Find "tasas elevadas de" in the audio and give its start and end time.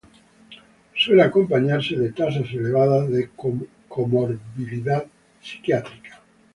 2.11-3.29